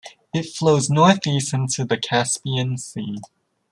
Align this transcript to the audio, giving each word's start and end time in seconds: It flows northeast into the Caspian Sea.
It 0.33 0.47
flows 0.51 0.89
northeast 0.89 1.53
into 1.53 1.85
the 1.85 1.95
Caspian 1.95 2.79
Sea. 2.79 3.19